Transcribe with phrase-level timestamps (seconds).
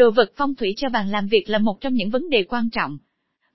[0.00, 2.70] Đồ vật phong thủy cho bàn làm việc là một trong những vấn đề quan
[2.70, 2.98] trọng,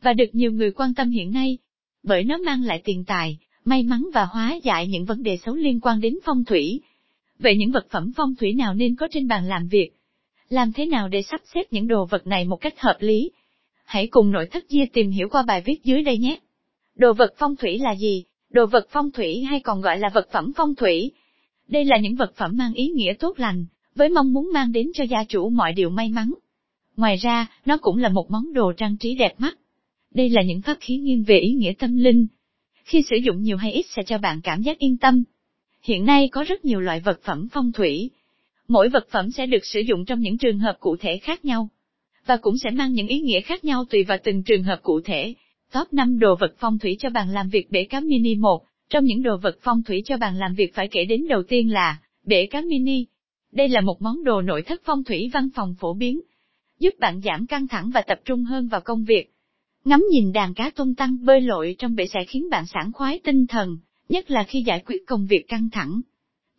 [0.01, 1.57] và được nhiều người quan tâm hiện nay,
[2.03, 5.55] bởi nó mang lại tiền tài, may mắn và hóa giải những vấn đề xấu
[5.55, 6.81] liên quan đến phong thủy.
[7.39, 9.89] Vậy những vật phẩm phong thủy nào nên có trên bàn làm việc?
[10.49, 13.31] Làm thế nào để sắp xếp những đồ vật này một cách hợp lý?
[13.85, 16.39] Hãy cùng nội thất Dia tìm hiểu qua bài viết dưới đây nhé.
[16.95, 18.23] Đồ vật phong thủy là gì?
[18.49, 21.11] Đồ vật phong thủy hay còn gọi là vật phẩm phong thủy.
[21.67, 23.65] Đây là những vật phẩm mang ý nghĩa tốt lành,
[23.95, 26.33] với mong muốn mang đến cho gia chủ mọi điều may mắn.
[26.97, 29.57] Ngoài ra, nó cũng là một món đồ trang trí đẹp mắt.
[30.13, 32.27] Đây là những pháp khí nghiêng về ý nghĩa tâm linh.
[32.83, 35.23] Khi sử dụng nhiều hay ít sẽ cho bạn cảm giác yên tâm.
[35.83, 38.09] Hiện nay có rất nhiều loại vật phẩm phong thủy.
[38.67, 41.69] Mỗi vật phẩm sẽ được sử dụng trong những trường hợp cụ thể khác nhau.
[42.25, 45.01] Và cũng sẽ mang những ý nghĩa khác nhau tùy vào từng trường hợp cụ
[45.01, 45.33] thể.
[45.73, 48.65] Top 5 đồ vật phong thủy cho bàn làm việc bể cá mini 1.
[48.89, 51.71] Trong những đồ vật phong thủy cho bàn làm việc phải kể đến đầu tiên
[51.71, 53.05] là bể cá mini.
[53.55, 56.21] Đây là một món đồ nội thất phong thủy văn phòng phổ biến,
[56.79, 59.31] giúp bạn giảm căng thẳng và tập trung hơn vào công việc.
[59.85, 63.19] Ngắm nhìn đàn cá tung tăng bơi lội trong bể sẽ khiến bạn sảng khoái
[63.23, 63.77] tinh thần,
[64.09, 66.01] nhất là khi giải quyết công việc căng thẳng.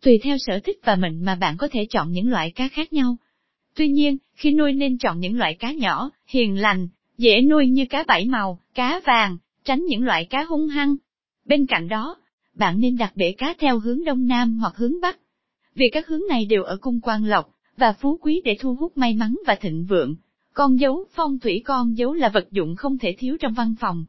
[0.01, 2.93] Tùy theo sở thích và mệnh mà bạn có thể chọn những loại cá khác
[2.93, 3.17] nhau.
[3.75, 6.87] Tuy nhiên, khi nuôi nên chọn những loại cá nhỏ, hiền lành,
[7.17, 10.95] dễ nuôi như cá bảy màu, cá vàng, tránh những loại cá hung hăng.
[11.45, 12.17] Bên cạnh đó,
[12.53, 15.19] bạn nên đặt bể cá theo hướng đông nam hoặc hướng bắc.
[15.77, 18.97] Vì các hướng này đều ở cung quan lộc, và phú quý để thu hút
[18.97, 20.15] may mắn và thịnh vượng.
[20.53, 24.05] Con dấu, phong thủy con dấu là vật dụng không thể thiếu trong văn phòng.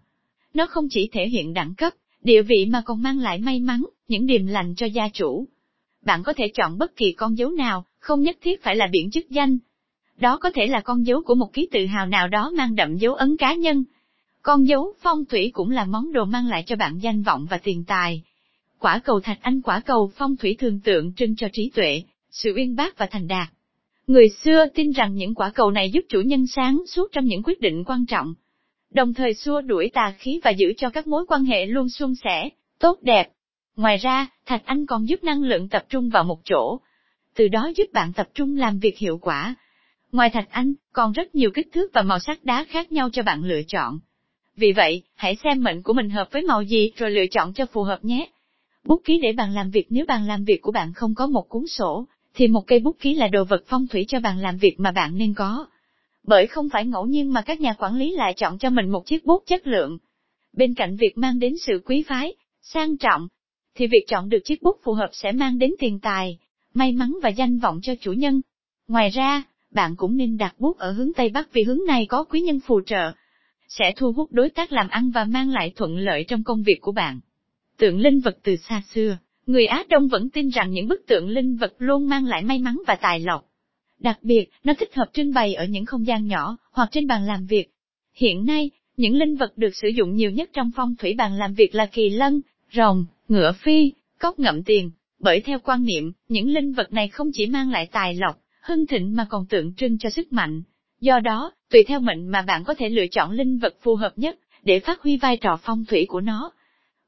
[0.54, 3.84] Nó không chỉ thể hiện đẳng cấp, địa vị mà còn mang lại may mắn,
[4.08, 5.48] những điềm lành cho gia chủ.
[6.04, 9.10] Bạn có thể chọn bất kỳ con dấu nào, không nhất thiết phải là biển
[9.10, 9.58] chức danh.
[10.18, 12.96] Đó có thể là con dấu của một ký tự hào nào đó mang đậm
[12.96, 13.84] dấu ấn cá nhân.
[14.42, 17.58] Con dấu phong thủy cũng là món đồ mang lại cho bạn danh vọng và
[17.58, 18.22] tiền tài.
[18.78, 22.52] Quả cầu thạch anh quả cầu phong thủy thường tượng trưng cho trí tuệ, sự
[22.56, 23.48] uyên bác và thành đạt.
[24.06, 27.42] Người xưa tin rằng những quả cầu này giúp chủ nhân sáng suốt trong những
[27.42, 28.34] quyết định quan trọng,
[28.90, 32.14] đồng thời xua đuổi tà khí và giữ cho các mối quan hệ luôn suôn
[32.24, 33.28] sẻ, tốt đẹp.
[33.76, 36.80] Ngoài ra, thạch anh còn giúp năng lượng tập trung vào một chỗ,
[37.34, 39.54] từ đó giúp bạn tập trung làm việc hiệu quả.
[40.12, 43.22] Ngoài thạch anh, còn rất nhiều kích thước và màu sắc đá khác nhau cho
[43.22, 43.98] bạn lựa chọn.
[44.56, 47.66] Vì vậy, hãy xem mệnh của mình hợp với màu gì rồi lựa chọn cho
[47.66, 48.28] phù hợp nhé.
[48.88, 51.48] Bút ký để bàn làm việc nếu bàn làm việc của bạn không có một
[51.48, 54.56] cuốn sổ, thì một cây bút ký là đồ vật phong thủy cho bàn làm
[54.56, 55.66] việc mà bạn nên có.
[56.26, 59.06] Bởi không phải ngẫu nhiên mà các nhà quản lý lại chọn cho mình một
[59.06, 59.98] chiếc bút chất lượng.
[60.56, 63.28] Bên cạnh việc mang đến sự quý phái, sang trọng,
[63.74, 66.38] thì việc chọn được chiếc bút phù hợp sẽ mang đến tiền tài,
[66.74, 68.40] may mắn và danh vọng cho chủ nhân.
[68.88, 72.24] Ngoài ra, bạn cũng nên đặt bút ở hướng Tây Bắc vì hướng này có
[72.24, 73.12] quý nhân phù trợ,
[73.68, 76.78] sẽ thu hút đối tác làm ăn và mang lại thuận lợi trong công việc
[76.80, 77.20] của bạn.
[77.78, 81.28] Tượng linh vật từ xa xưa, người Á Đông vẫn tin rằng những bức tượng
[81.28, 83.44] linh vật luôn mang lại may mắn và tài lộc.
[83.98, 87.26] Đặc biệt, nó thích hợp trưng bày ở những không gian nhỏ, hoặc trên bàn
[87.26, 87.70] làm việc.
[88.14, 91.54] Hiện nay, những linh vật được sử dụng nhiều nhất trong phong thủy bàn làm
[91.54, 92.40] việc là kỳ lân,
[92.72, 94.90] rồng, ngựa phi, cốc ngậm tiền.
[95.18, 98.86] Bởi theo quan niệm, những linh vật này không chỉ mang lại tài lộc, hưng
[98.86, 100.62] thịnh mà còn tượng trưng cho sức mạnh.
[101.00, 104.12] Do đó, tùy theo mệnh mà bạn có thể lựa chọn linh vật phù hợp
[104.16, 106.52] nhất, để phát huy vai trò phong thủy của nó.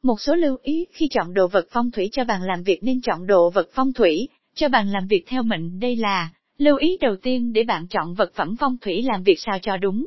[0.02, 3.00] Một số lưu ý khi chọn đồ vật phong thủy cho bàn làm việc nên
[3.00, 6.96] chọn đồ vật phong thủy, cho bàn làm việc theo mệnh đây là, lưu ý
[7.00, 10.06] đầu tiên để bạn chọn vật phẩm phong thủy làm việc sao cho đúng.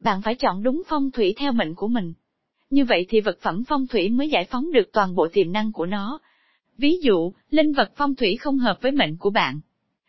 [0.00, 2.12] Bạn phải chọn đúng phong thủy theo mệnh của mình.
[2.70, 5.72] Như vậy thì vật phẩm phong thủy mới giải phóng được toàn bộ tiềm năng
[5.72, 6.18] của nó.
[6.78, 9.60] Ví dụ, linh vật phong thủy không hợp với mệnh của bạn,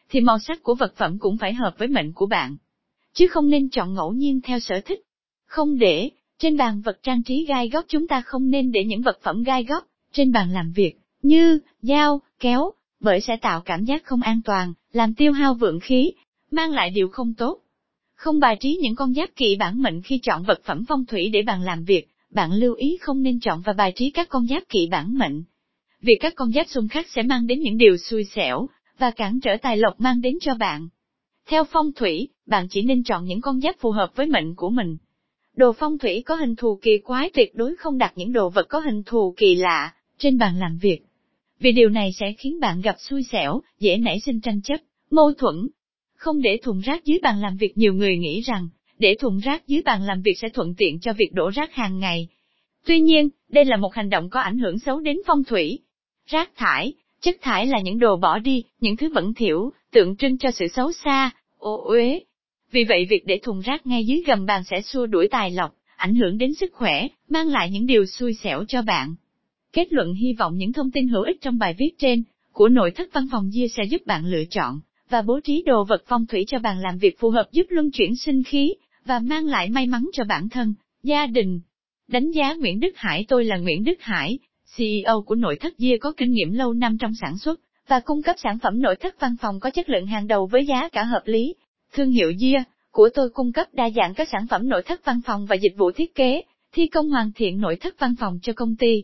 [0.10, 2.58] thì màu sắc của vật phẩm cũng phải hợp với mệnh của bạn.
[3.14, 5.00] Chứ không nên chọn ngẫu nhiên theo sở thích.
[5.46, 6.10] Không để,
[6.40, 9.44] trên bàn vật trang trí gai góc chúng ta không nên để những vật phẩm
[9.44, 14.22] gai góc, trên bàn làm việc, như, dao, kéo, bởi sẽ tạo cảm giác không
[14.22, 16.12] an toàn, làm tiêu hao vượng khí,
[16.52, 17.60] mang lại điều không tốt.
[18.16, 21.30] Không bài trí những con giáp kỵ bản mệnh khi chọn vật phẩm phong thủy
[21.34, 24.48] để bàn làm việc, bạn lưu ý không nên chọn và bài trí các con
[24.48, 25.44] giáp kỵ bản mệnh.
[26.02, 28.68] Vì các con giáp xung khắc sẽ mang đến những điều xui xẻo,
[28.98, 30.88] và cản trở tài lộc mang đến cho bạn.
[31.48, 34.70] Theo phong thủy, bạn chỉ nên chọn những con giáp phù hợp với mệnh của
[34.70, 34.98] mình.
[35.58, 38.66] Đồ phong thủy có hình thù kỳ quái tuyệt đối không đặt những đồ vật
[38.70, 41.00] có hình thù kỳ lạ, trên bàn làm việc.
[41.60, 44.78] Vì điều này sẽ khiến bạn gặp xui xẻo, dễ nảy sinh tranh chấp,
[45.12, 45.68] mâu thuẫn.
[46.16, 48.70] Không để thùng rác dưới bàn làm việc nhiều người nghĩ rằng,
[49.00, 52.00] để thùng rác dưới bàn làm việc sẽ thuận tiện cho việc đổ rác hàng
[52.00, 52.28] ngày.
[52.86, 55.80] Tuy nhiên, đây là một hành động có ảnh hưởng xấu đến phong thủy.
[56.28, 60.38] Rác thải, chất thải là những đồ bỏ đi, những thứ bẩn thỉu, tượng trưng
[60.38, 62.20] cho sự xấu xa, ô uế,
[62.72, 65.76] vì vậy việc để thùng rác ngay dưới gầm bàn sẽ xua đuổi tài lộc,
[65.96, 69.16] ảnh hưởng đến sức khỏe, mang lại những điều xui xẻo cho bạn.
[69.74, 72.92] Kết luận hy vọng những thông tin hữu ích trong bài viết trên, của nội
[72.92, 74.80] thất văn phòng Gia sẽ giúp bạn lựa chọn
[75.10, 77.92] và bố trí đồ vật phong thủy cho bàn làm việc phù hợp giúp luân
[77.92, 78.74] chuyển sinh khí,
[79.06, 80.74] và mang lại may mắn cho bản thân,
[81.04, 81.60] gia đình.
[82.08, 84.40] Đánh giá Nguyễn Đức Hải Tôi là Nguyễn Đức Hải,
[84.76, 88.24] CEO của nội thất Gia có kinh nghiệm lâu năm trong sản xuất, và cung
[88.24, 91.04] cấp sản phẩm nội thất văn phòng có chất lượng hàng đầu với giá cả
[91.04, 91.56] hợp lý.
[91.94, 95.22] Thương hiệu Dia của tôi cung cấp đa dạng các sản phẩm nội thất văn
[95.26, 96.42] phòng và dịch vụ thiết kế,
[96.72, 99.04] thi công hoàn thiện nội thất văn phòng cho công ty,